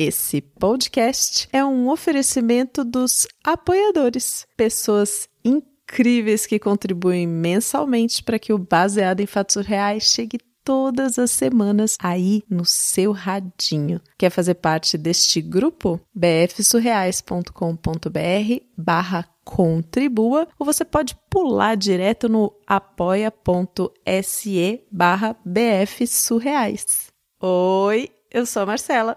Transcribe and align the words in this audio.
Esse 0.00 0.40
podcast 0.40 1.48
é 1.52 1.64
um 1.64 1.88
oferecimento 1.88 2.84
dos 2.84 3.26
apoiadores, 3.42 4.46
pessoas 4.56 5.28
incríveis 5.44 6.46
que 6.46 6.56
contribuem 6.56 7.26
mensalmente 7.26 8.22
para 8.22 8.38
que 8.38 8.52
o 8.52 8.58
Baseado 8.58 9.18
em 9.18 9.26
Fatos 9.26 9.66
Reais 9.66 10.04
chegue 10.04 10.38
todas 10.62 11.18
as 11.18 11.32
semanas 11.32 11.96
aí 12.00 12.44
no 12.48 12.64
seu 12.64 13.10
radinho. 13.10 14.00
Quer 14.16 14.30
fazer 14.30 14.54
parte 14.54 14.96
deste 14.96 15.40
grupo? 15.40 16.00
bfsurreais.com.br 16.14 18.64
barra 18.76 19.28
contribua 19.44 20.46
ou 20.60 20.64
você 20.64 20.84
pode 20.84 21.18
pular 21.28 21.76
direto 21.76 22.28
no 22.28 22.54
apoia.se 22.68 23.34
barra 24.92 25.36
bfsurreais. 25.44 27.08
Oi, 27.40 28.10
eu 28.30 28.44
sou 28.44 28.62
a 28.62 28.66
Marcela. 28.66 29.16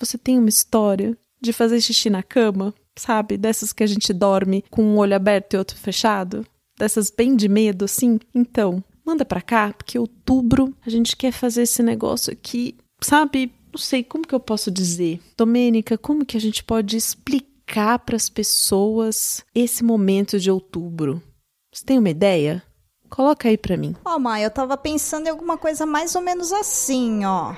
você 0.00 0.18
tem 0.18 0.38
uma 0.38 0.48
história 0.48 1.16
de 1.40 1.52
fazer 1.52 1.80
xixi 1.80 2.10
na 2.10 2.22
cama? 2.22 2.74
Sabe? 2.96 3.36
Dessas 3.36 3.72
que 3.72 3.82
a 3.82 3.86
gente 3.86 4.12
dorme 4.12 4.64
com 4.70 4.82
um 4.82 4.98
olho 4.98 5.14
aberto 5.14 5.54
e 5.54 5.56
outro 5.56 5.76
fechado. 5.76 6.46
Dessas 6.78 7.10
bem 7.10 7.36
de 7.36 7.48
medo, 7.48 7.84
assim. 7.84 8.18
Então, 8.34 8.82
manda 9.04 9.24
pra 9.24 9.40
cá, 9.40 9.72
porque 9.72 9.98
outubro 9.98 10.74
a 10.84 10.90
gente 10.90 11.16
quer 11.16 11.32
fazer 11.32 11.62
esse 11.62 11.82
negócio 11.82 12.32
aqui, 12.32 12.76
sabe? 13.00 13.52
Não 13.72 13.78
sei 13.78 14.02
como 14.04 14.26
que 14.26 14.34
eu 14.34 14.40
posso 14.40 14.70
dizer. 14.70 15.20
Domênica, 15.36 15.96
como 15.96 16.24
que 16.24 16.36
a 16.36 16.40
gente 16.40 16.62
pode 16.62 16.96
explicar 16.96 17.98
para 18.00 18.16
as 18.16 18.28
pessoas 18.28 19.44
esse 19.54 19.82
momento 19.82 20.38
de 20.38 20.50
outubro? 20.50 21.22
Você 21.72 21.84
tem 21.84 21.98
uma 21.98 22.10
ideia? 22.10 22.62
Coloca 23.08 23.48
aí 23.48 23.56
pra 23.58 23.76
mim. 23.76 23.94
Ó, 24.04 24.18
oh, 24.18 24.36
eu 24.36 24.50
tava 24.50 24.76
pensando 24.76 25.26
em 25.26 25.30
alguma 25.30 25.56
coisa 25.56 25.86
mais 25.86 26.14
ou 26.14 26.22
menos 26.22 26.52
assim, 26.52 27.24
ó. 27.24 27.54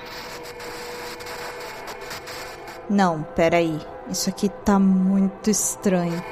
Não, 2.89 3.23
peraí. 3.35 3.81
Isso 4.11 4.29
aqui 4.29 4.49
tá 4.49 4.79
muito 4.79 5.51
estranho. 5.51 6.23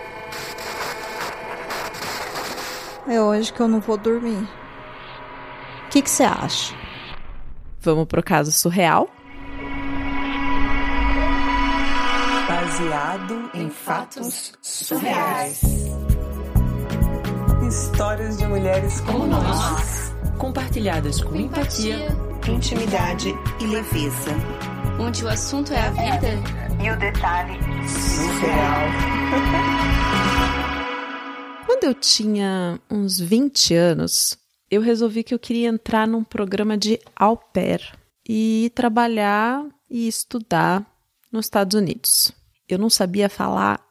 É 3.09 3.21
hoje 3.21 3.53
que 3.53 3.61
eu 3.61 3.69
não 3.69 3.81
vou 3.81 3.97
dormir. 3.97 4.49
O 5.87 5.91
que 5.91 6.09
você 6.09 6.23
acha? 6.23 6.75
Vamos 7.81 8.07
pro 8.07 8.23
caso 8.23 8.53
surreal? 8.53 9.09
Baseado 12.47 13.51
em 13.55 13.71
fatos 13.71 14.53
surreais. 14.61 15.63
Histórias 17.67 18.37
de 18.37 18.47
mulheres 18.47 19.01
como 19.01 19.27
nós, 19.27 20.15
compartilhadas 20.39 21.23
com 21.23 21.35
empatia, 21.35 22.09
intimidade 22.47 23.35
e 23.61 23.67
leveza. 23.67 24.31
Onde 25.01 25.25
o 25.25 25.29
assunto 25.29 25.73
é 25.73 25.81
a 25.81 25.91
vida 25.91 26.62
e 26.81 26.91
o 26.91 26.99
detalhe 26.99 27.59
surreal. 27.89 28.89
Quando 31.67 31.85
eu 31.85 31.95
tinha 31.95 32.81
uns 32.91 33.19
20 33.19 33.75
anos, 33.75 34.39
eu 34.71 34.81
resolvi 34.81 35.25
que 35.25 35.35
eu 35.35 35.39
queria 35.39 35.69
entrar 35.69 36.07
num 36.07 36.23
programa 36.23 36.79
de 36.79 37.01
au 37.17 37.37
pair 37.37 37.81
e 38.29 38.71
trabalhar 38.75 39.65
e 39.91 40.07
estudar 40.07 40.87
nos 41.31 41.47
Estados 41.47 41.77
Unidos. 41.77 42.33
Eu 42.69 42.79
não 42.79 42.89
sabia 42.89 43.29
falar 43.29 43.85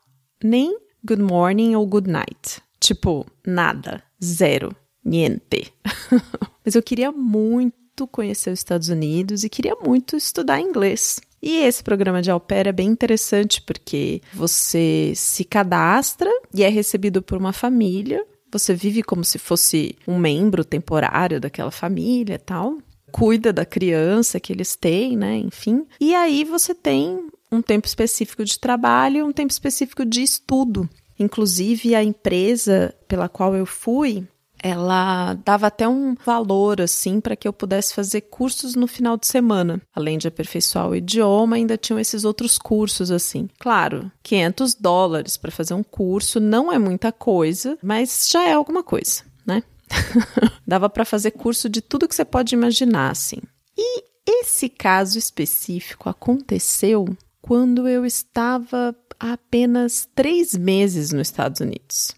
nem 0.43 0.77
good 1.03 1.21
morning 1.21 1.75
ou 1.75 1.85
good 1.85 2.09
night. 2.09 2.61
Tipo, 2.79 3.25
nada, 3.45 4.01
zero, 4.23 4.75
niente. 5.03 5.73
Mas 6.65 6.75
eu 6.75 6.81
queria 6.81 7.11
muito 7.11 7.80
conhecer 8.07 8.51
os 8.51 8.59
Estados 8.59 8.89
Unidos 8.89 9.43
e 9.43 9.49
queria 9.49 9.75
muito 9.75 10.15
estudar 10.15 10.59
inglês. 10.59 11.19
E 11.41 11.57
esse 11.57 11.83
programa 11.83 12.21
de 12.21 12.29
au 12.29 12.43
é 12.49 12.71
bem 12.71 12.89
interessante 12.89 13.61
porque 13.61 14.21
você 14.33 15.13
se 15.15 15.43
cadastra 15.43 16.29
e 16.53 16.63
é 16.63 16.69
recebido 16.69 17.21
por 17.21 17.37
uma 17.37 17.51
família. 17.51 18.23
Você 18.51 18.73
vive 18.73 19.01
como 19.01 19.23
se 19.23 19.39
fosse 19.39 19.95
um 20.07 20.19
membro 20.19 20.63
temporário 20.63 21.39
daquela 21.39 21.71
família 21.71 22.35
e 22.35 22.39
tal. 22.39 22.77
Cuida 23.11 23.51
da 23.51 23.65
criança 23.65 24.39
que 24.39 24.53
eles 24.53 24.75
têm, 24.75 25.17
né? 25.17 25.37
Enfim. 25.37 25.85
E 25.99 26.13
aí 26.13 26.43
você 26.43 26.75
tem 26.75 27.27
um 27.51 27.61
tempo 27.61 27.87
específico 27.87 28.45
de 28.45 28.59
trabalho 28.59 29.17
e 29.17 29.23
um 29.23 29.31
tempo 29.31 29.51
específico 29.51 30.05
de 30.05 30.21
estudo. 30.21 30.87
Inclusive, 31.19 31.95
a 31.95 32.03
empresa 32.03 32.95
pela 33.07 33.27
qual 33.27 33.55
eu 33.55 33.65
fui, 33.65 34.25
ela 34.63 35.33
dava 35.45 35.67
até 35.67 35.87
um 35.87 36.15
valor 36.25 36.79
assim 36.79 37.19
para 37.19 37.35
que 37.35 37.47
eu 37.47 37.53
pudesse 37.53 37.93
fazer 37.93 38.21
cursos 38.21 38.75
no 38.75 38.87
final 38.87 39.17
de 39.17 39.27
semana. 39.27 39.81
Além 39.93 40.17
de 40.17 40.27
aperfeiçoar 40.27 40.89
o 40.89 40.95
idioma, 40.95 41.55
ainda 41.55 41.77
tinham 41.77 41.99
esses 41.99 42.23
outros 42.23 42.57
cursos 42.57 43.09
assim. 43.11 43.49
Claro, 43.59 44.11
500 44.23 44.75
dólares 44.75 45.37
para 45.37 45.51
fazer 45.51 45.73
um 45.73 45.83
curso 45.83 46.39
não 46.39 46.71
é 46.71 46.77
muita 46.77 47.11
coisa, 47.11 47.77
mas 47.81 48.27
já 48.29 48.47
é 48.47 48.53
alguma 48.53 48.83
coisa, 48.83 49.23
né? 49.45 49.63
dava 50.65 50.89
para 50.89 51.05
fazer 51.05 51.31
curso 51.31 51.67
de 51.67 51.81
tudo 51.81 52.07
que 52.07 52.15
você 52.15 52.23
pode 52.23 52.53
imaginar 52.53 53.11
assim. 53.11 53.39
E 53.77 54.03
esse 54.25 54.69
caso 54.69 55.17
específico 55.17 56.07
aconteceu 56.07 57.05
quando 57.41 57.87
eu 57.87 58.05
estava 58.05 58.95
há 59.19 59.33
apenas 59.33 60.07
três 60.15 60.55
meses 60.55 61.11
nos 61.11 61.27
Estados 61.27 61.59
Unidos. 61.59 62.11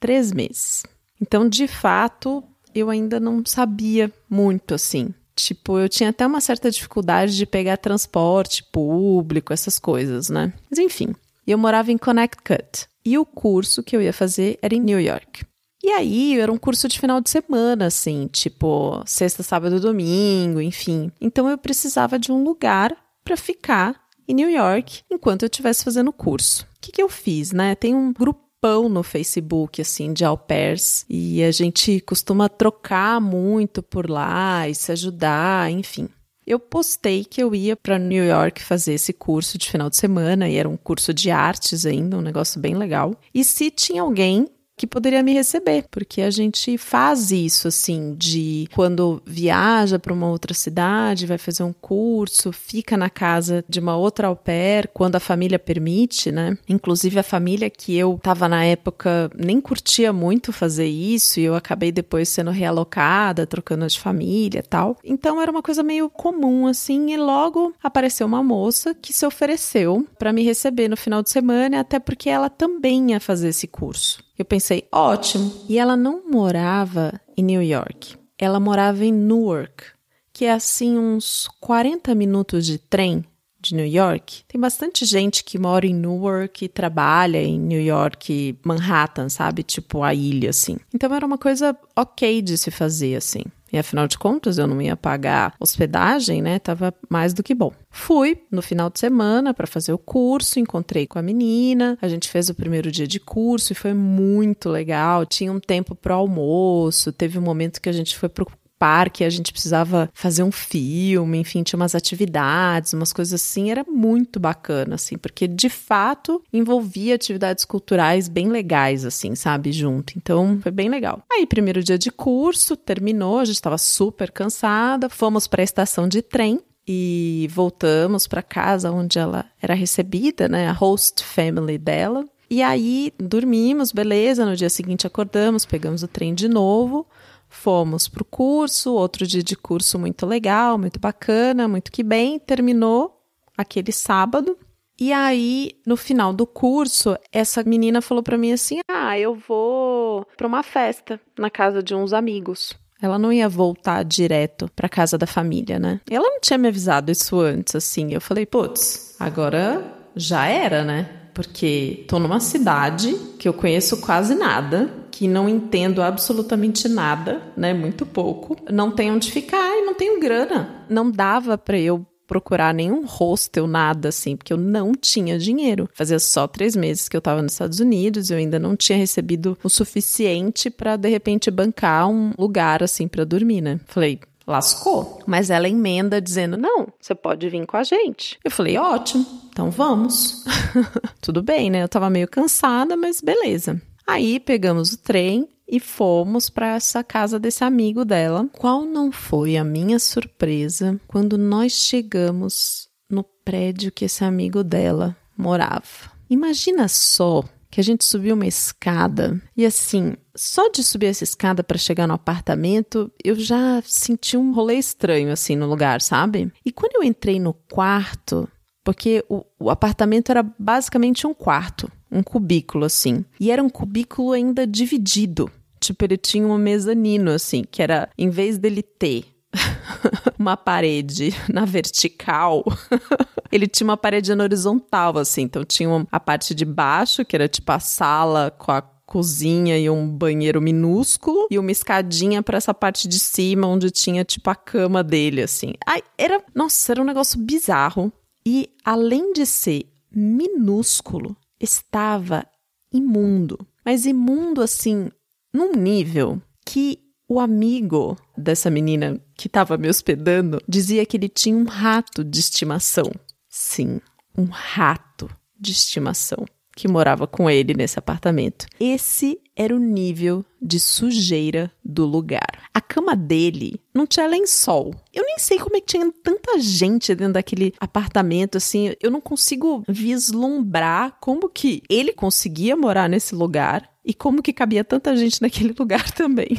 Três 0.00 0.32
meses. 0.32 0.82
Então, 1.22 1.48
de 1.48 1.68
fato, 1.68 2.42
eu 2.74 2.90
ainda 2.90 3.20
não 3.20 3.46
sabia 3.46 4.12
muito 4.28 4.74
assim. 4.74 5.14
Tipo, 5.36 5.78
eu 5.78 5.88
tinha 5.88 6.10
até 6.10 6.26
uma 6.26 6.40
certa 6.40 6.68
dificuldade 6.68 7.36
de 7.36 7.46
pegar 7.46 7.76
transporte 7.76 8.64
público, 8.64 9.52
essas 9.52 9.78
coisas, 9.78 10.28
né? 10.28 10.52
Mas 10.68 10.80
enfim, 10.80 11.14
eu 11.46 11.56
morava 11.56 11.92
em 11.92 11.96
Connecticut 11.96 12.88
e 13.04 13.16
o 13.16 13.24
curso 13.24 13.84
que 13.84 13.96
eu 13.96 14.02
ia 14.02 14.12
fazer 14.12 14.58
era 14.60 14.74
em 14.74 14.80
New 14.80 15.00
York. 15.00 15.44
E 15.80 15.90
aí, 15.90 16.38
era 16.38 16.52
um 16.52 16.58
curso 16.58 16.88
de 16.88 16.98
final 16.98 17.20
de 17.20 17.30
semana, 17.30 17.86
assim, 17.86 18.28
tipo, 18.30 19.02
sexta, 19.06 19.44
sábado, 19.44 19.80
domingo, 19.80 20.60
enfim. 20.60 21.10
Então 21.20 21.48
eu 21.48 21.56
precisava 21.56 22.18
de 22.18 22.32
um 22.32 22.42
lugar 22.42 22.96
para 23.24 23.36
ficar 23.36 24.00
em 24.26 24.34
New 24.34 24.50
York 24.50 25.02
enquanto 25.10 25.42
eu 25.42 25.48
estivesse 25.48 25.84
fazendo 25.84 26.08
o 26.08 26.12
curso. 26.12 26.64
O 26.64 26.80
que, 26.80 26.92
que 26.92 27.02
eu 27.02 27.08
fiz, 27.08 27.52
né? 27.52 27.76
Tem 27.76 27.94
um 27.94 28.12
grupo 28.12 28.51
grupão 28.62 28.88
no 28.88 29.02
Facebook, 29.02 29.80
assim, 29.80 30.12
de 30.12 30.24
au 30.24 30.38
pairs. 30.38 31.04
E 31.08 31.42
a 31.42 31.50
gente 31.50 32.00
costuma 32.00 32.48
trocar 32.48 33.20
muito 33.20 33.82
por 33.82 34.08
lá 34.08 34.68
e 34.68 34.74
se 34.74 34.92
ajudar, 34.92 35.70
enfim. 35.70 36.08
Eu 36.46 36.58
postei 36.58 37.24
que 37.24 37.42
eu 37.42 37.54
ia 37.54 37.76
para 37.76 37.98
New 37.98 38.24
York 38.24 38.62
fazer 38.62 38.94
esse 38.94 39.12
curso 39.12 39.58
de 39.58 39.70
final 39.70 39.90
de 39.90 39.96
semana, 39.96 40.48
e 40.48 40.56
era 40.56 40.68
um 40.68 40.76
curso 40.76 41.12
de 41.12 41.30
artes 41.30 41.84
ainda, 41.86 42.16
um 42.16 42.22
negócio 42.22 42.60
bem 42.60 42.74
legal. 42.74 43.14
E 43.34 43.44
se 43.44 43.70
tinha 43.70 44.02
alguém 44.02 44.48
que 44.82 44.86
poderia 44.88 45.22
me 45.22 45.32
receber, 45.32 45.84
porque 45.88 46.20
a 46.22 46.30
gente 46.32 46.76
faz 46.76 47.30
isso 47.30 47.68
assim, 47.68 48.16
de 48.18 48.66
quando 48.74 49.22
viaja 49.24 49.96
para 49.96 50.12
uma 50.12 50.28
outra 50.28 50.52
cidade, 50.52 51.24
vai 51.24 51.38
fazer 51.38 51.62
um 51.62 51.72
curso, 51.72 52.50
fica 52.50 52.96
na 52.96 53.08
casa 53.08 53.64
de 53.68 53.78
uma 53.78 53.96
outra 53.96 54.26
au 54.26 54.34
pair, 54.34 54.90
quando 54.92 55.14
a 55.14 55.20
família 55.20 55.56
permite, 55.56 56.32
né? 56.32 56.58
Inclusive 56.68 57.16
a 57.16 57.22
família 57.22 57.70
que 57.70 57.96
eu 57.96 58.16
estava 58.16 58.48
na 58.48 58.64
época 58.64 59.30
nem 59.38 59.60
curtia 59.60 60.12
muito 60.12 60.52
fazer 60.52 60.88
isso 60.88 61.38
e 61.38 61.44
eu 61.44 61.54
acabei 61.54 61.92
depois 61.92 62.28
sendo 62.28 62.50
realocada, 62.50 63.46
trocando 63.46 63.86
de 63.86 64.00
família 64.00 64.64
tal. 64.68 64.96
Então 65.04 65.40
era 65.40 65.52
uma 65.52 65.62
coisa 65.62 65.84
meio 65.84 66.10
comum 66.10 66.66
assim, 66.66 67.12
e 67.12 67.16
logo 67.16 67.72
apareceu 67.80 68.26
uma 68.26 68.42
moça 68.42 68.96
que 69.00 69.12
se 69.12 69.24
ofereceu 69.24 70.04
para 70.18 70.32
me 70.32 70.42
receber 70.42 70.88
no 70.88 70.96
final 70.96 71.22
de 71.22 71.30
semana, 71.30 71.78
até 71.78 72.00
porque 72.00 72.28
ela 72.28 72.50
também 72.50 73.12
ia 73.12 73.20
fazer 73.20 73.50
esse 73.50 73.68
curso. 73.68 74.31
Eu 74.42 74.44
pensei, 74.44 74.88
ótimo. 74.90 75.54
E 75.68 75.78
ela 75.78 75.96
não 75.96 76.28
morava 76.28 77.12
em 77.36 77.44
New 77.44 77.62
York. 77.62 78.16
Ela 78.36 78.58
morava 78.58 79.04
em 79.04 79.12
Newark, 79.12 79.84
que 80.32 80.46
é 80.46 80.52
assim 80.52 80.98
uns 80.98 81.46
40 81.60 82.12
minutos 82.12 82.66
de 82.66 82.76
trem 82.76 83.24
de 83.60 83.72
New 83.72 83.86
York. 83.86 84.42
Tem 84.48 84.60
bastante 84.60 85.04
gente 85.04 85.44
que 85.44 85.60
mora 85.60 85.86
em 85.86 85.94
Newark 85.94 86.64
e 86.64 86.68
trabalha 86.68 87.40
em 87.40 87.56
New 87.56 87.80
York, 87.80 88.58
Manhattan, 88.64 89.28
sabe? 89.28 89.62
Tipo 89.62 90.02
a 90.02 90.12
ilha, 90.12 90.50
assim. 90.50 90.76
Então 90.92 91.14
era 91.14 91.24
uma 91.24 91.38
coisa 91.38 91.78
ok 91.94 92.42
de 92.42 92.58
se 92.58 92.72
fazer, 92.72 93.14
assim. 93.14 93.44
E 93.72 93.78
afinal 93.78 94.06
de 94.06 94.18
contas, 94.18 94.58
eu 94.58 94.66
não 94.66 94.82
ia 94.82 94.96
pagar 94.96 95.54
hospedagem, 95.58 96.42
né? 96.42 96.58
Tava 96.58 96.94
mais 97.08 97.32
do 97.32 97.42
que 97.42 97.54
bom. 97.54 97.72
Fui 97.90 98.42
no 98.50 98.60
final 98.60 98.90
de 98.90 98.98
semana 98.98 99.54
para 99.54 99.66
fazer 99.66 99.92
o 99.92 99.98
curso, 99.98 100.60
encontrei 100.60 101.06
com 101.06 101.18
a 101.18 101.22
menina, 101.22 101.96
a 102.02 102.08
gente 102.08 102.28
fez 102.28 102.48
o 102.48 102.54
primeiro 102.54 102.92
dia 102.92 103.06
de 103.06 103.18
curso 103.18 103.72
e 103.72 103.76
foi 103.76 103.94
muito 103.94 104.68
legal. 104.68 105.24
Tinha 105.24 105.50
um 105.50 105.60
tempo 105.60 105.94
pro 105.94 106.14
almoço, 106.14 107.12
teve 107.12 107.38
um 107.38 107.42
momento 107.42 107.80
que 107.80 107.88
a 107.88 107.92
gente 107.92 108.16
foi 108.16 108.28
pro 108.28 108.46
parque, 108.82 109.22
a 109.22 109.30
gente 109.30 109.52
precisava 109.52 110.10
fazer 110.12 110.42
um 110.42 110.50
filme, 110.50 111.38
enfim, 111.38 111.62
tinha 111.62 111.76
umas 111.78 111.94
atividades, 111.94 112.92
umas 112.92 113.12
coisas 113.12 113.40
assim, 113.40 113.70
era 113.70 113.84
muito 113.88 114.40
bacana, 114.40 114.96
assim, 114.96 115.16
porque 115.16 115.46
de 115.46 115.68
fato 115.68 116.42
envolvia 116.52 117.14
atividades 117.14 117.64
culturais 117.64 118.26
bem 118.26 118.48
legais, 118.48 119.04
assim, 119.04 119.36
sabe, 119.36 119.70
junto. 119.70 120.14
Então 120.16 120.58
foi 120.60 120.72
bem 120.72 120.88
legal. 120.88 121.22
Aí, 121.32 121.46
primeiro 121.46 121.80
dia 121.80 121.96
de 121.96 122.10
curso, 122.10 122.76
terminou, 122.76 123.38
a 123.38 123.44
gente 123.44 123.54
estava 123.54 123.78
super 123.78 124.32
cansada, 124.32 125.08
fomos 125.08 125.46
para 125.46 125.62
a 125.62 125.64
estação 125.64 126.08
de 126.08 126.20
trem 126.20 126.58
e 126.84 127.48
voltamos 127.52 128.26
para 128.26 128.42
casa 128.42 128.90
onde 128.90 129.16
ela 129.16 129.44
era 129.62 129.74
recebida, 129.74 130.48
né, 130.48 130.66
a 130.66 130.72
host 130.72 131.22
family 131.22 131.78
dela. 131.78 132.24
E 132.50 132.60
aí 132.60 133.14
dormimos, 133.16 133.92
beleza. 133.92 134.44
No 134.44 134.54
dia 134.54 134.68
seguinte 134.68 135.06
acordamos, 135.06 135.64
pegamos 135.64 136.02
o 136.02 136.08
trem 136.08 136.34
de 136.34 136.48
novo. 136.48 137.06
Fomos 137.52 138.08
para 138.08 138.22
o 138.22 138.24
curso, 138.24 138.94
outro 138.94 139.26
dia 139.26 139.42
de 139.42 139.54
curso 139.54 139.98
muito 139.98 140.24
legal, 140.24 140.78
muito 140.78 140.98
bacana, 140.98 141.68
muito 141.68 141.92
que 141.92 142.02
bem. 142.02 142.38
Terminou 142.38 143.22
aquele 143.56 143.92
sábado. 143.92 144.56
E 144.98 145.12
aí, 145.12 145.72
no 145.86 145.96
final 145.96 146.32
do 146.32 146.46
curso, 146.46 147.16
essa 147.30 147.62
menina 147.62 148.00
falou 148.00 148.22
para 148.22 148.38
mim 148.38 148.52
assim: 148.52 148.80
"Ah, 148.90 149.18
eu 149.18 149.34
vou 149.34 150.26
para 150.36 150.46
uma 150.46 150.62
festa 150.62 151.20
na 151.38 151.50
casa 151.50 151.82
de 151.82 151.94
uns 151.94 152.12
amigos". 152.14 152.72
Ela 153.00 153.18
não 153.18 153.32
ia 153.32 153.48
voltar 153.48 154.02
direto 154.02 154.70
para 154.74 154.88
casa 154.88 155.18
da 155.18 155.26
família, 155.26 155.78
né? 155.78 156.00
Ela 156.10 156.28
não 156.28 156.40
tinha 156.40 156.56
me 156.58 156.68
avisado 156.68 157.12
isso 157.12 157.38
antes, 157.38 157.76
assim. 157.76 158.12
Eu 158.12 158.20
falei: 158.20 158.46
"Putz, 158.46 159.14
agora 159.20 159.94
já 160.16 160.46
era, 160.46 160.82
né?" 160.82 161.21
Porque 161.34 162.04
tô 162.08 162.18
numa 162.18 162.40
cidade 162.40 163.14
que 163.38 163.48
eu 163.48 163.52
conheço 163.52 164.00
quase 164.00 164.34
nada, 164.34 164.92
que 165.10 165.26
não 165.26 165.48
entendo 165.48 166.02
absolutamente 166.02 166.88
nada, 166.88 167.42
né? 167.56 167.72
Muito 167.72 168.04
pouco. 168.04 168.56
Não 168.70 168.90
tenho 168.90 169.14
onde 169.14 169.30
ficar 169.30 169.76
e 169.78 169.82
não 169.82 169.94
tenho 169.94 170.20
grana. 170.20 170.84
Não 170.88 171.10
dava 171.10 171.56
para 171.56 171.78
eu 171.78 172.06
procurar 172.32 172.72
nenhum 172.72 173.04
hostel, 173.04 173.66
nada 173.66 174.08
assim, 174.08 174.36
porque 174.36 174.54
eu 174.54 174.56
não 174.56 174.92
tinha 174.92 175.38
dinheiro. 175.38 175.86
Fazia 175.92 176.18
só 176.18 176.46
três 176.46 176.74
meses 176.74 177.06
que 177.06 177.14
eu 177.14 177.18
estava 177.18 177.42
nos 177.42 177.52
Estados 177.52 177.78
Unidos, 177.78 178.30
eu 178.30 178.38
ainda 178.38 178.58
não 178.58 178.74
tinha 178.74 178.96
recebido 178.96 179.58
o 179.62 179.68
suficiente 179.68 180.70
para 180.70 180.96
de 180.96 181.10
repente 181.10 181.50
bancar 181.50 182.08
um 182.08 182.32
lugar 182.38 182.82
assim 182.82 183.06
para 183.06 183.24
dormir, 183.24 183.60
né? 183.60 183.78
Falei, 183.86 184.18
lascou. 184.46 185.20
Mas 185.26 185.50
ela 185.50 185.68
emenda 185.68 186.20
dizendo: 186.20 186.56
não, 186.56 186.88
você 187.00 187.14
pode 187.14 187.48
vir 187.48 187.66
com 187.66 187.76
a 187.76 187.82
gente. 187.82 188.38
Eu 188.44 188.50
falei: 188.50 188.78
ótimo, 188.78 189.24
então 189.50 189.70
vamos. 189.70 190.44
Tudo 191.20 191.42
bem, 191.42 191.70
né? 191.70 191.82
Eu 191.82 191.88
tava 191.88 192.10
meio 192.10 192.28
cansada, 192.28 192.96
mas 192.96 193.20
beleza. 193.20 193.80
Aí 194.06 194.40
pegamos 194.40 194.92
o 194.92 194.98
trem 194.98 195.48
e 195.66 195.80
fomos 195.80 196.50
para 196.50 196.74
essa 196.74 197.02
casa 197.02 197.38
desse 197.38 197.64
amigo 197.64 198.04
dela. 198.04 198.48
Qual 198.58 198.84
não 198.84 199.10
foi 199.10 199.56
a 199.56 199.64
minha 199.64 199.98
surpresa 199.98 201.00
quando 201.06 201.38
nós 201.38 201.72
chegamos 201.72 202.88
no 203.08 203.22
prédio 203.22 203.92
que 203.92 204.04
esse 204.04 204.24
amigo 204.24 204.62
dela 204.62 205.16
morava? 205.36 206.12
Imagina 206.28 206.88
só 206.88 207.44
que 207.72 207.80
a 207.80 207.82
gente 207.82 208.04
subiu 208.04 208.34
uma 208.34 208.46
escada 208.46 209.40
e 209.56 209.64
assim, 209.64 210.14
só 210.36 210.68
de 210.68 210.84
subir 210.84 211.06
essa 211.06 211.24
escada 211.24 211.64
para 211.64 211.78
chegar 211.78 212.06
no 212.06 212.12
apartamento, 212.12 213.10
eu 213.24 213.34
já 213.34 213.82
senti 213.86 214.36
um 214.36 214.52
rolê 214.52 214.74
estranho 214.74 215.32
assim 215.32 215.56
no 215.56 215.66
lugar, 215.66 216.02
sabe? 216.02 216.52
E 216.66 216.70
quando 216.70 216.96
eu 216.96 217.02
entrei 217.02 217.40
no 217.40 217.54
quarto, 217.54 218.46
porque 218.84 219.24
o, 219.26 219.42
o 219.58 219.70
apartamento 219.70 220.28
era 220.28 220.42
basicamente 220.58 221.26
um 221.26 221.32
quarto, 221.32 221.90
um 222.10 222.22
cubículo 222.22 222.84
assim. 222.84 223.24
E 223.40 223.50
era 223.50 223.62
um 223.62 223.70
cubículo 223.70 224.32
ainda 224.32 224.66
dividido. 224.66 225.50
Tipo, 225.80 226.04
ele 226.04 226.18
tinha 226.18 226.46
um 226.46 226.58
mezanino 226.58 227.30
assim, 227.30 227.64
que 227.68 227.82
era 227.82 228.10
em 228.18 228.28
vez 228.28 228.58
dele 228.58 228.82
ter 228.82 229.31
uma 230.38 230.56
parede 230.56 231.34
na 231.52 231.64
vertical, 231.64 232.64
ele 233.50 233.66
tinha 233.66 233.86
uma 233.86 233.96
parede 233.96 234.34
na 234.34 234.44
horizontal, 234.44 235.18
assim. 235.18 235.42
Então 235.42 235.64
tinha 235.64 236.06
a 236.10 236.20
parte 236.20 236.54
de 236.54 236.64
baixo, 236.64 237.24
que 237.24 237.36
era 237.36 237.48
tipo 237.48 237.70
a 237.70 237.78
sala 237.78 238.50
com 238.50 238.72
a 238.72 238.82
cozinha 239.12 239.78
e 239.78 239.90
um 239.90 240.08
banheiro 240.08 240.60
minúsculo 240.60 241.46
e 241.50 241.58
uma 241.58 241.70
escadinha 241.70 242.42
para 242.42 242.56
essa 242.56 242.72
parte 242.72 243.06
de 243.06 243.18
cima 243.18 243.66
onde 243.66 243.90
tinha 243.90 244.24
tipo 244.24 244.48
a 244.48 244.54
cama 244.54 245.04
dele 245.04 245.42
assim. 245.42 245.74
Ai, 245.86 246.02
era, 246.16 246.42
nossa, 246.54 246.92
era 246.92 247.02
um 247.02 247.04
negócio 247.04 247.38
bizarro. 247.38 248.10
E 248.44 248.70
além 248.82 249.34
de 249.34 249.44
ser 249.44 249.86
minúsculo, 250.10 251.36
estava 251.60 252.46
imundo. 252.92 253.58
Mas 253.84 254.06
imundo 254.06 254.62
assim, 254.62 255.10
num 255.52 255.72
nível 255.72 256.40
que 256.64 257.01
o 257.32 257.40
amigo 257.40 258.14
dessa 258.36 258.68
menina 258.68 259.18
que 259.34 259.46
estava 259.46 259.78
me 259.78 259.88
hospedando 259.88 260.60
dizia 260.68 261.06
que 261.06 261.16
ele 261.16 261.30
tinha 261.30 261.56
um 261.56 261.64
rato 261.64 262.22
de 262.22 262.38
estimação. 262.38 263.10
Sim, 263.48 264.02
um 264.36 264.44
rato 264.44 265.30
de 265.58 265.72
estimação 265.72 266.44
que 266.76 266.88
morava 266.88 267.26
com 267.26 267.48
ele 267.48 267.72
nesse 267.72 267.98
apartamento. 267.98 268.66
Esse 268.78 269.40
era 269.56 269.74
o 269.74 269.78
nível 269.78 270.44
de 270.60 270.78
sujeira 270.78 271.72
do 271.82 272.04
lugar. 272.04 272.68
A 272.74 272.80
cama 272.80 273.16
dele 273.16 273.80
não 273.94 274.06
tinha 274.06 274.26
lençol. 274.26 274.94
Eu 275.12 275.24
nem 275.24 275.38
sei 275.38 275.58
como 275.58 275.76
é 275.76 275.80
que 275.80 275.86
tinha 275.86 276.12
tanta 276.22 276.58
gente 276.58 277.14
dentro 277.14 277.34
daquele 277.34 277.72
apartamento, 277.80 278.56
assim. 278.56 278.94
Eu 279.00 279.10
não 279.10 279.20
consigo 279.22 279.82
vislumbrar 279.88 281.16
como 281.18 281.48
que 281.48 281.82
ele 281.88 282.12
conseguia 282.12 282.76
morar 282.76 283.08
nesse 283.08 283.34
lugar 283.34 283.90
e 284.04 284.12
como 284.12 284.42
que 284.42 284.52
cabia 284.52 284.84
tanta 284.84 285.14
gente 285.16 285.40
naquele 285.40 285.74
lugar 285.78 286.10
também. 286.12 286.58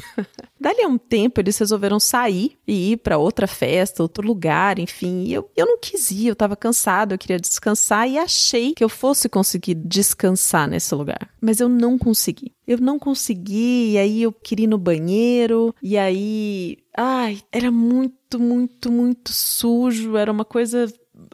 Dali 0.63 0.81
a 0.81 0.87
um 0.87 0.97
tempo, 0.97 1.41
eles 1.41 1.57
resolveram 1.57 1.99
sair 1.99 2.57
e 2.65 2.93
ir 2.93 2.97
para 2.97 3.17
outra 3.17 3.45
festa, 3.47 4.01
outro 4.01 4.25
lugar, 4.25 4.79
enfim. 4.79 5.25
E 5.25 5.33
eu, 5.33 5.51
eu 5.57 5.65
não 5.65 5.77
quis 5.77 6.09
ir, 6.09 6.27
eu 6.27 6.31
estava 6.31 6.55
cansado, 6.55 7.11
eu 7.11 7.17
queria 7.17 7.37
descansar 7.37 8.09
e 8.09 8.17
achei 8.17 8.73
que 8.73 8.81
eu 8.81 8.87
fosse 8.87 9.27
conseguir 9.27 9.75
descansar 9.75 10.69
nesse 10.69 10.95
lugar. 10.95 11.29
Mas 11.41 11.59
eu 11.59 11.67
não 11.67 11.97
consegui. 11.97 12.53
Eu 12.65 12.77
não 12.77 12.97
consegui, 12.97 13.91
e 13.91 13.97
aí 13.97 14.21
eu 14.21 14.31
queria 14.31 14.63
ir 14.63 14.69
no 14.69 14.77
banheiro, 14.77 15.75
e 15.83 15.97
aí. 15.97 16.77
Ai, 16.95 17.41
era 17.51 17.69
muito, 17.69 18.39
muito, 18.39 18.89
muito 18.89 19.33
sujo, 19.33 20.15
era 20.15 20.31
uma 20.31 20.45
coisa. 20.45 20.85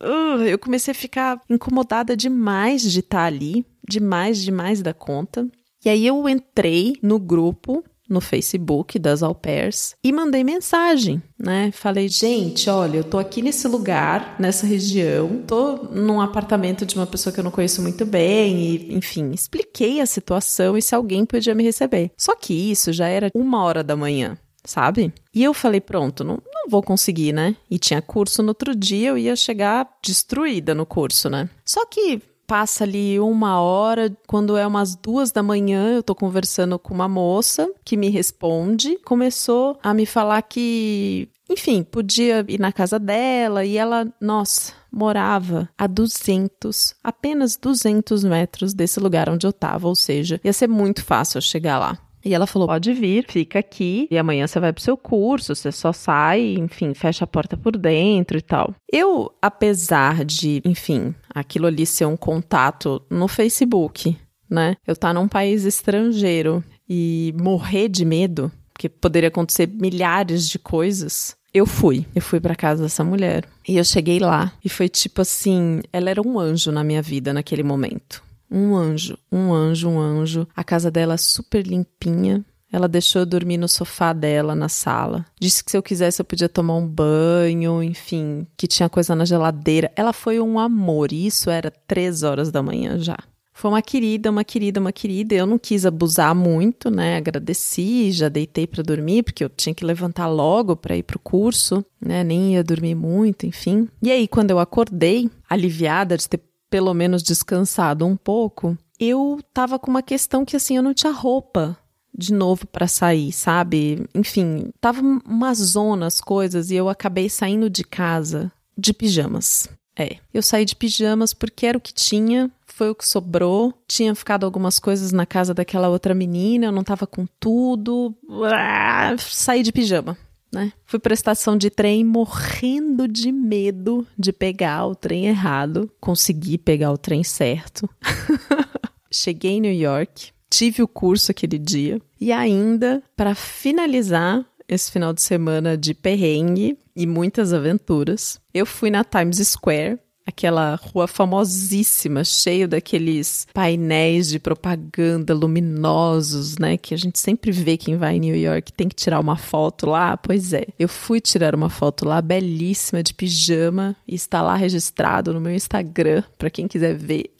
Uh, 0.01 0.41
eu 0.41 0.57
comecei 0.57 0.91
a 0.91 0.95
ficar 0.95 1.39
incomodada 1.47 2.17
demais 2.17 2.81
de 2.81 3.01
estar 3.01 3.25
ali, 3.25 3.63
demais, 3.87 4.41
demais 4.41 4.81
da 4.81 4.91
conta. 4.91 5.47
E 5.85 5.89
aí 5.89 6.07
eu 6.07 6.27
entrei 6.27 6.95
no 7.03 7.19
grupo 7.19 7.83
no 8.09 8.19
Facebook 8.19 8.97
das 8.97 9.21
au 9.21 9.35
pairs 9.35 9.95
e 10.03 10.11
mandei 10.11 10.43
mensagem, 10.43 11.21
né? 11.37 11.71
Falei, 11.71 12.09
gente, 12.09 12.69
olha, 12.69 12.97
eu 12.97 13.03
tô 13.03 13.19
aqui 13.19 13.41
nesse 13.41 13.67
lugar, 13.67 14.35
nessa 14.39 14.65
região, 14.65 15.43
tô 15.45 15.75
num 15.91 16.19
apartamento 16.19 16.85
de 16.85 16.95
uma 16.95 17.05
pessoa 17.05 17.31
que 17.31 17.39
eu 17.39 17.43
não 17.43 17.51
conheço 17.51 17.81
muito 17.81 18.05
bem, 18.05 18.59
e 18.59 18.95
enfim, 18.95 19.31
expliquei 19.31 20.01
a 20.01 20.05
situação 20.05 20.77
e 20.77 20.81
se 20.81 20.95
alguém 20.95 21.25
podia 21.25 21.53
me 21.53 21.63
receber. 21.63 22.11
Só 22.17 22.35
que 22.35 22.53
isso 22.53 22.91
já 22.91 23.07
era 23.07 23.29
uma 23.35 23.63
hora 23.63 23.83
da 23.83 23.95
manhã. 23.95 24.37
Sabe? 24.65 25.13
E 25.33 25.41
eu 25.41 25.53
falei, 25.53 25.79
pronto, 25.79 26.21
não, 26.21 26.35
não 26.53 26.69
vou 26.69 26.83
conseguir, 26.83 27.31
né? 27.31 27.55
E 27.71 27.79
tinha 27.79 28.01
curso 28.01 28.43
no 28.43 28.49
outro 28.49 28.75
dia, 28.75 29.09
eu 29.09 29.17
ia 29.17 29.35
chegar 29.35 29.87
destruída 30.03 30.75
no 30.75 30.85
curso, 30.85 31.29
né? 31.29 31.49
Só 31.63 31.85
que 31.85 32.21
passa 32.49 32.83
ali 32.83 33.19
uma 33.19 33.61
hora, 33.61 34.11
quando 34.25 34.57
é 34.57 34.65
umas 34.65 34.95
duas 34.95 35.31
da 35.31 35.43
manhã, 35.43 35.93
eu 35.93 36.01
tô 36.01 36.15
conversando 36.15 36.79
com 36.79 36.95
uma 36.95 37.07
moça 37.07 37.71
que 37.85 37.95
me 37.95 38.09
responde, 38.09 38.97
começou 39.05 39.77
a 39.83 39.93
me 39.93 40.03
falar 40.03 40.41
que, 40.41 41.29
enfim, 41.47 41.83
podia 41.83 42.43
ir 42.47 42.59
na 42.59 42.71
casa 42.71 42.97
dela 42.97 43.63
e 43.63 43.77
ela, 43.77 44.11
nossa, 44.19 44.73
morava 44.91 45.69
a 45.77 45.85
200, 45.85 46.95
apenas 47.03 47.55
200 47.55 48.23
metros 48.23 48.73
desse 48.73 48.99
lugar 48.99 49.29
onde 49.29 49.45
eu 49.45 49.53
tava, 49.53 49.87
ou 49.87 49.95
seja, 49.95 50.41
ia 50.43 50.51
ser 50.51 50.67
muito 50.67 51.05
fácil 51.05 51.37
eu 51.37 51.43
chegar 51.43 51.77
lá. 51.77 51.99
E 52.23 52.33
ela 52.33 52.47
falou: 52.47 52.67
pode 52.67 52.93
vir, 52.93 53.25
fica 53.27 53.59
aqui, 53.59 54.07
e 54.11 54.17
amanhã 54.17 54.45
você 54.45 54.59
vai 54.59 54.73
pro 54.73 54.83
seu 54.83 54.97
curso, 54.97 55.55
você 55.55 55.71
só 55.71 55.93
sai, 55.93 56.55
enfim, 56.59 56.93
fecha 56.93 57.23
a 57.23 57.27
porta 57.27 57.55
por 57.55 57.77
dentro 57.77 58.37
e 58.37 58.41
tal. 58.41 58.73
Eu, 58.91 59.31
apesar 59.41 60.25
de, 60.25 60.61
enfim, 60.65 61.13
aquilo 61.33 61.67
ali 61.67 61.85
ser 61.85 62.05
um 62.05 62.17
contato 62.17 63.01
no 63.09 63.27
Facebook, 63.27 64.17
né? 64.49 64.75
Eu 64.85 64.93
estar 64.93 65.09
tá 65.09 65.13
num 65.13 65.27
país 65.27 65.63
estrangeiro 65.63 66.63
e 66.89 67.33
morrer 67.39 67.87
de 67.87 68.03
medo, 68.03 68.51
porque 68.73 68.89
poderia 68.89 69.29
acontecer 69.29 69.67
milhares 69.67 70.49
de 70.49 70.57
coisas. 70.57 71.37
Eu 71.53 71.65
fui, 71.65 72.05
eu 72.13 72.21
fui 72.21 72.39
para 72.39 72.55
casa 72.55 72.83
dessa 72.83 73.03
mulher. 73.03 73.43
E 73.67 73.77
eu 73.77 73.83
cheguei 73.83 74.19
lá 74.19 74.53
e 74.63 74.69
foi 74.69 74.87
tipo 74.87 75.21
assim, 75.21 75.81
ela 75.91 76.09
era 76.09 76.21
um 76.21 76.39
anjo 76.39 76.71
na 76.71 76.83
minha 76.83 77.01
vida 77.01 77.33
naquele 77.33 77.63
momento. 77.63 78.23
Um 78.51 78.75
anjo, 78.75 79.17
um 79.31 79.53
anjo, 79.53 79.89
um 79.89 79.99
anjo. 79.99 80.47
A 80.55 80.63
casa 80.63 80.89
dela 80.89 81.17
super 81.17 81.65
limpinha. 81.65 82.43
Ela 82.71 82.87
deixou 82.87 83.23
eu 83.23 83.25
dormir 83.25 83.57
no 83.57 83.67
sofá 83.67 84.13
dela 84.13 84.53
na 84.53 84.69
sala. 84.69 85.25
Disse 85.39 85.63
que 85.63 85.71
se 85.71 85.77
eu 85.77 85.83
quisesse 85.83 86.21
eu 86.21 86.25
podia 86.25 86.47
tomar 86.47 86.75
um 86.75 86.87
banho, 86.87 87.81
enfim, 87.81 88.45
que 88.55 88.67
tinha 88.67 88.87
coisa 88.87 89.15
na 89.15 89.25
geladeira. 89.25 89.91
Ela 89.95 90.13
foi 90.13 90.39
um 90.39 90.59
amor. 90.59 91.11
E 91.11 91.25
isso 91.25 91.49
era 91.49 91.71
três 91.71 92.21
horas 92.21 92.51
da 92.51 92.61
manhã 92.61 92.99
já. 92.99 93.17
Foi 93.59 93.71
uma 93.71 93.81
querida, 93.81 94.29
uma 94.29 94.43
querida, 94.43 94.79
uma 94.79 94.93
querida. 94.93 95.35
Eu 95.35 95.45
não 95.45 95.57
quis 95.59 95.85
abusar 95.85 96.33
muito, 96.33 96.89
né? 96.89 97.17
Agradeci, 97.17 98.09
já 98.09 98.29
deitei 98.29 98.65
para 98.65 98.81
dormir, 98.81 99.23
porque 99.23 99.43
eu 99.43 99.49
tinha 99.49 99.75
que 99.75 99.83
levantar 99.83 100.27
logo 100.27 100.77
para 100.77 100.95
ir 100.95 101.03
pro 101.03 101.19
curso, 101.19 101.83
né? 101.99 102.23
Nem 102.23 102.53
ia 102.53 102.63
dormir 102.63 102.95
muito, 102.95 103.45
enfim. 103.45 103.89
E 104.01 104.11
aí, 104.11 104.29
quando 104.29 104.51
eu 104.51 104.59
acordei, 104.59 105.29
aliviada 105.49 106.15
de 106.15 106.29
ter 106.29 106.39
pelo 106.69 106.93
menos 106.93 107.23
descansado 107.23 108.05
um 108.05 108.15
pouco, 108.15 108.77
eu 108.99 109.39
tava 109.53 109.79
com 109.79 109.89
uma 109.89 110.03
questão 110.03 110.45
que 110.45 110.55
assim, 110.55 110.77
eu 110.77 110.83
não 110.83 110.93
tinha 110.93 111.11
roupa 111.11 111.77
de 112.15 112.33
novo 112.33 112.67
para 112.67 112.87
sair, 112.87 113.31
sabe? 113.31 114.05
Enfim, 114.13 114.71
tava 114.81 115.01
uma 115.01 115.53
zona 115.53 116.07
as 116.07 116.19
coisas 116.19 116.69
e 116.69 116.75
eu 116.75 116.89
acabei 116.89 117.29
saindo 117.29 117.69
de 117.69 117.83
casa 117.83 118.51
de 118.77 118.93
pijamas. 118.93 119.69
É, 119.97 120.17
eu 120.33 120.41
saí 120.41 120.65
de 120.65 120.75
pijamas 120.75 121.33
porque 121.33 121.65
era 121.65 121.77
o 121.77 121.81
que 121.81 121.93
tinha, 121.93 122.49
foi 122.65 122.89
o 122.89 122.95
que 122.95 123.07
sobrou. 123.07 123.73
Tinha 123.87 124.15
ficado 124.15 124.45
algumas 124.45 124.79
coisas 124.79 125.11
na 125.11 125.25
casa 125.25 125.53
daquela 125.53 125.89
outra 125.89 126.13
menina, 126.13 126.67
eu 126.67 126.71
não 126.71 126.83
tava 126.83 127.05
com 127.05 127.25
tudo. 127.39 128.15
Ah, 128.45 129.15
saí 129.17 129.63
de 129.63 129.71
pijama 129.71 130.17
né? 130.51 130.73
Fui 130.85 130.99
para 130.99 131.13
a 131.13 131.15
estação 131.15 131.57
de 131.57 131.69
trem 131.69 132.03
morrendo 132.03 133.07
de 133.07 133.31
medo 133.31 134.05
de 134.17 134.33
pegar 134.33 134.87
o 134.87 134.95
trem 134.95 135.27
errado. 135.27 135.91
Consegui 135.99 136.57
pegar 136.57 136.91
o 136.91 136.97
trem 136.97 137.23
certo. 137.23 137.89
Cheguei 139.11 139.53
em 139.53 139.61
New 139.61 139.73
York, 139.73 140.31
tive 140.49 140.83
o 140.83 140.87
curso 140.87 141.31
aquele 141.31 141.57
dia 141.57 141.99
e 142.21 142.31
ainda 142.31 143.01
para 143.15 143.33
finalizar 143.33 144.45
esse 144.67 144.91
final 144.91 145.11
de 145.11 145.21
semana 145.21 145.75
de 145.75 145.95
perrengue 145.95 146.77
e 146.95 147.07
muitas 147.07 147.53
aventuras, 147.53 148.39
eu 148.53 148.65
fui 148.65 148.91
na 148.91 149.03
Times 149.03 149.37
Square 149.47 149.99
aquela 150.29 150.75
rua 150.75 151.07
famosíssima, 151.07 152.23
cheio 152.23 152.67
daqueles 152.67 153.45
painéis 153.53 154.29
de 154.29 154.39
propaganda 154.39 155.33
luminosos, 155.33 156.57
né? 156.57 156.77
Que 156.77 156.93
a 156.93 156.97
gente 156.97 157.19
sempre 157.19 157.51
vê 157.51 157.77
quem 157.77 157.97
vai 157.97 158.15
em 158.15 158.19
New 158.19 158.35
York 158.35 158.71
tem 158.73 158.87
que 158.87 158.95
tirar 158.95 159.19
uma 159.19 159.35
foto 159.35 159.85
lá. 159.85 160.15
Pois 160.15 160.53
é, 160.53 160.67
eu 160.77 160.87
fui 160.87 161.19
tirar 161.19 161.53
uma 161.53 161.69
foto 161.69 162.05
lá, 162.05 162.21
belíssima, 162.21 163.03
de 163.03 163.13
pijama, 163.13 163.95
e 164.07 164.15
está 164.15 164.41
lá 164.41 164.55
registrado 164.55 165.33
no 165.33 165.41
meu 165.41 165.53
Instagram, 165.53 166.23
para 166.37 166.49
quem 166.49 166.67
quiser 166.67 166.95
ver. 166.95 167.31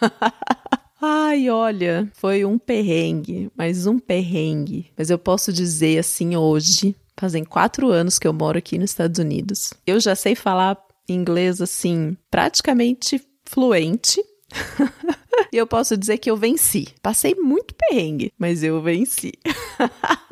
Ai, 1.00 1.48
olha, 1.48 2.10
foi 2.14 2.44
um 2.44 2.58
perrengue, 2.58 3.50
mais 3.56 3.86
um 3.86 3.98
perrengue. 4.00 4.90
Mas 4.96 5.10
eu 5.10 5.18
posso 5.18 5.52
dizer 5.52 5.98
assim 5.98 6.34
hoje, 6.34 6.96
fazem 7.16 7.44
quatro 7.44 7.90
anos 7.90 8.18
que 8.18 8.26
eu 8.26 8.32
moro 8.32 8.58
aqui 8.58 8.78
nos 8.78 8.90
Estados 8.90 9.18
Unidos. 9.20 9.72
Eu 9.86 10.00
já 10.00 10.16
sei 10.16 10.34
falar 10.34 10.76
inglês 11.08 11.60
assim, 11.60 12.16
praticamente 12.30 13.20
fluente. 13.44 14.22
e 15.52 15.56
eu 15.56 15.66
posso 15.66 15.96
dizer 15.96 16.18
que 16.18 16.30
eu 16.30 16.36
venci. 16.36 16.88
Passei 17.02 17.34
muito 17.34 17.74
perrengue, 17.74 18.32
mas 18.38 18.62
eu 18.62 18.80
venci. 18.82 19.32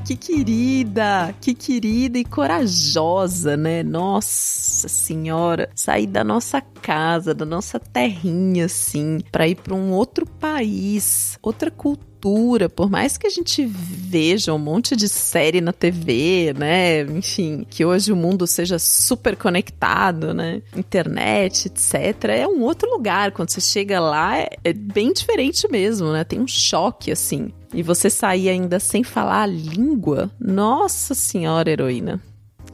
Que 0.00 0.16
querida, 0.16 1.34
que 1.40 1.54
querida 1.54 2.18
e 2.18 2.24
corajosa, 2.24 3.56
né? 3.56 3.82
Nossa 3.82 4.88
Senhora, 4.88 5.68
sair 5.74 6.06
da 6.06 6.24
nossa 6.24 6.60
casa, 6.60 7.34
da 7.34 7.44
nossa 7.44 7.78
terrinha, 7.78 8.66
assim, 8.66 9.18
para 9.30 9.46
ir 9.46 9.56
para 9.56 9.74
um 9.74 9.92
outro 9.92 10.26
país, 10.26 11.38
outra 11.42 11.70
cultura 11.70 12.12
por 12.74 12.88
mais 12.88 13.18
que 13.18 13.26
a 13.26 13.30
gente 13.30 13.66
veja 13.66 14.54
um 14.54 14.58
monte 14.58 14.94
de 14.94 15.08
série 15.08 15.60
na 15.60 15.72
TV, 15.72 16.54
né? 16.56 17.02
Enfim, 17.02 17.66
que 17.68 17.84
hoje 17.84 18.12
o 18.12 18.16
mundo 18.16 18.46
seja 18.46 18.78
super 18.78 19.36
conectado, 19.36 20.32
né? 20.32 20.62
Internet, 20.76 21.66
etc. 21.66 22.30
É 22.30 22.46
um 22.46 22.62
outro 22.62 22.88
lugar. 22.88 23.32
Quando 23.32 23.50
você 23.50 23.60
chega 23.60 23.98
lá, 23.98 24.38
é 24.38 24.72
bem 24.72 25.12
diferente 25.12 25.66
mesmo, 25.68 26.12
né? 26.12 26.22
Tem 26.22 26.38
um 26.40 26.46
choque, 26.46 27.10
assim. 27.10 27.50
E 27.72 27.82
você 27.82 28.10
sair 28.10 28.48
ainda 28.48 28.78
sem 28.78 29.02
falar 29.02 29.42
a 29.42 29.46
língua, 29.46 30.30
nossa 30.38 31.14
senhora, 31.14 31.70
heroína. 31.70 32.20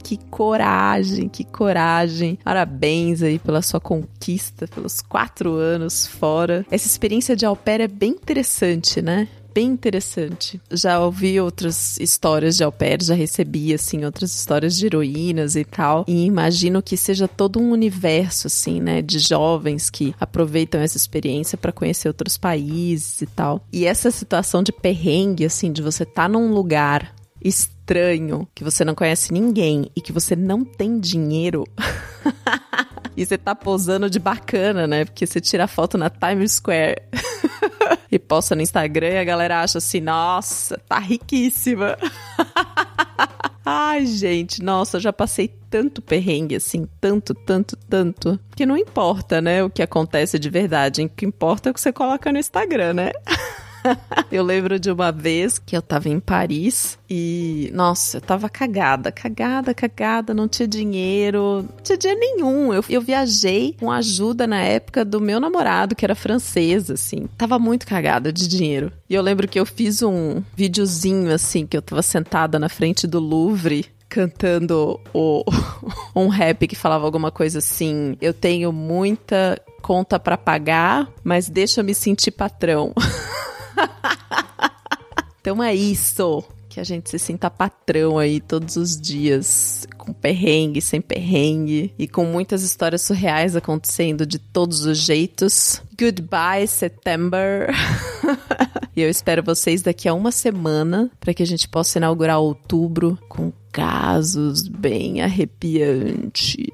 Que 0.03 0.17
coragem, 0.17 1.29
que 1.29 1.43
coragem. 1.43 2.37
Parabéns 2.43 3.21
aí 3.21 3.37
pela 3.37 3.61
sua 3.61 3.79
conquista, 3.79 4.67
pelos 4.67 5.01
quatro 5.01 5.53
anos 5.53 6.07
fora. 6.07 6.65
Essa 6.71 6.87
experiência 6.87 7.35
de 7.35 7.45
au 7.45 7.55
pair 7.55 7.81
é 7.81 7.87
bem 7.87 8.11
interessante, 8.11 9.01
né? 9.01 9.27
Bem 9.59 9.67
interessante. 9.67 10.61
Já 10.71 11.01
ouvi 11.01 11.37
outras 11.37 11.97
histórias 11.99 12.55
de 12.55 12.63
au 12.63 12.71
pair, 12.71 13.03
já 13.03 13.13
recebi, 13.13 13.73
assim, 13.73 14.05
outras 14.05 14.33
histórias 14.33 14.77
de 14.77 14.85
heroínas 14.85 15.57
e 15.57 15.65
tal. 15.65 16.05
E 16.07 16.23
imagino 16.23 16.81
que 16.81 16.95
seja 16.95 17.27
todo 17.27 17.59
um 17.59 17.71
universo, 17.71 18.47
assim, 18.47 18.79
né, 18.79 19.01
de 19.01 19.19
jovens 19.19 19.89
que 19.89 20.15
aproveitam 20.17 20.79
essa 20.79 20.95
experiência 20.95 21.57
para 21.57 21.73
conhecer 21.73 22.07
outros 22.07 22.37
países 22.37 23.21
e 23.21 23.25
tal. 23.25 23.61
E 23.69 23.85
essa 23.85 24.09
situação 24.11 24.63
de 24.63 24.71
perrengue, 24.71 25.43
assim, 25.43 25.73
de 25.73 25.81
você 25.81 26.03
estar 26.03 26.23
tá 26.23 26.29
num 26.29 26.53
lugar 26.53 27.13
estranho, 27.43 28.47
que 28.55 28.63
você 28.63 28.85
não 28.85 28.95
conhece 28.95 29.33
ninguém 29.33 29.91
e 29.93 29.99
que 29.99 30.13
você 30.13 30.37
não 30.37 30.63
tem 30.63 31.01
dinheiro. 31.01 31.65
e 33.17 33.25
você 33.25 33.37
tá 33.37 33.53
posando 33.53 34.09
de 34.09 34.19
bacana, 34.19 34.87
né? 34.87 35.03
Porque 35.03 35.27
você 35.27 35.41
tira 35.41 35.67
foto 35.67 35.97
na 35.97 36.09
Times 36.09 36.53
Square. 36.53 36.95
e 38.11 38.17
posta 38.17 38.55
no 38.55 38.61
Instagram 38.61 39.09
e 39.09 39.17
a 39.17 39.23
galera 39.23 39.61
acha 39.61 39.77
assim: 39.77 40.01
nossa, 40.01 40.79
tá 40.87 40.99
riquíssima. 40.99 41.97
Ai, 43.65 44.05
gente, 44.05 44.63
nossa, 44.63 44.99
já 44.99 45.13
passei 45.13 45.53
tanto 45.69 46.01
perrengue 46.01 46.55
assim, 46.55 46.87
tanto, 46.99 47.35
tanto, 47.35 47.77
tanto, 47.77 48.39
que 48.55 48.65
não 48.65 48.75
importa, 48.75 49.39
né, 49.39 49.63
o 49.63 49.69
que 49.69 49.83
acontece 49.83 50.39
de 50.39 50.49
verdade, 50.49 51.03
o 51.03 51.09
que 51.09 51.25
importa 51.25 51.69
é 51.69 51.71
o 51.71 51.73
que 51.73 51.79
você 51.79 51.93
coloca 51.93 52.31
no 52.31 52.39
Instagram, 52.39 52.93
né? 52.93 53.11
eu 54.31 54.43
lembro 54.43 54.79
de 54.79 54.91
uma 54.91 55.11
vez 55.11 55.59
que 55.59 55.75
eu 55.75 55.81
tava 55.81 56.09
em 56.09 56.19
Paris 56.19 56.97
e, 57.09 57.71
nossa, 57.73 58.17
eu 58.17 58.21
tava 58.21 58.49
cagada, 58.49 59.11
cagada, 59.11 59.73
cagada, 59.73 60.33
não 60.33 60.47
tinha 60.47 60.67
dinheiro, 60.67 61.65
não 61.67 61.83
tinha 61.83 61.97
dinheiro 61.97 62.19
nenhum. 62.19 62.73
Eu, 62.73 62.83
eu 62.89 63.01
viajei 63.01 63.75
com 63.79 63.91
ajuda 63.91 64.45
na 64.45 64.61
época 64.61 65.03
do 65.03 65.19
meu 65.19 65.39
namorado, 65.39 65.95
que 65.95 66.05
era 66.05 66.15
francês, 66.15 66.89
assim. 66.89 67.27
Tava 67.37 67.57
muito 67.57 67.87
cagada 67.87 68.31
de 68.31 68.47
dinheiro. 68.47 68.91
E 69.09 69.15
eu 69.15 69.21
lembro 69.21 69.47
que 69.47 69.59
eu 69.59 69.65
fiz 69.65 70.01
um 70.01 70.43
videozinho, 70.55 71.33
assim, 71.33 71.65
que 71.65 71.75
eu 71.75 71.81
tava 71.81 72.01
sentada 72.01 72.59
na 72.59 72.69
frente 72.69 73.07
do 73.07 73.19
Louvre 73.19 73.85
cantando 74.09 74.99
o, 75.13 75.43
um 76.15 76.27
rap 76.27 76.67
que 76.67 76.75
falava 76.75 77.05
alguma 77.05 77.31
coisa 77.31 77.59
assim: 77.59 78.17
Eu 78.19 78.33
tenho 78.33 78.73
muita 78.73 79.61
conta 79.81 80.19
para 80.19 80.37
pagar, 80.37 81.07
mas 81.23 81.47
deixa 81.47 81.81
eu 81.81 81.85
me 81.85 81.93
sentir 81.93 82.31
patrão. 82.31 82.93
então 85.39 85.63
é 85.63 85.73
isso. 85.73 86.43
Que 86.67 86.79
a 86.79 86.83
gente 86.83 87.09
se 87.09 87.17
sinta 87.17 87.49
patrão 87.49 88.19
aí 88.19 88.39
todos 88.39 88.75
os 88.75 88.99
dias, 88.99 89.87
com 89.97 90.13
perrengue, 90.13 90.81
sem 90.81 91.01
perrengue, 91.01 91.91
e 91.97 92.07
com 92.07 92.25
muitas 92.25 92.61
histórias 92.61 93.01
surreais 93.01 93.55
acontecendo 93.55 94.23
de 94.23 94.37
todos 94.37 94.85
os 94.85 94.99
jeitos. 94.99 95.81
Goodbye, 95.99 96.67
September. 96.67 97.69
E 98.99 99.01
eu 99.01 99.09
espero 99.09 99.41
vocês 99.41 99.81
daqui 99.81 100.09
a 100.09 100.13
uma 100.13 100.29
semana 100.29 101.09
para 101.21 101.33
que 101.33 101.41
a 101.41 101.45
gente 101.45 101.69
possa 101.69 101.99
inaugurar 101.99 102.39
outubro 102.39 103.17
com 103.29 103.53
casos 103.71 104.67
bem 104.67 105.21
arrepiantes. 105.21 106.65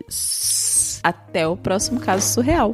Até 1.03 1.47
o 1.47 1.55
próximo 1.55 2.00
caso 2.00 2.33
surreal. 2.33 2.74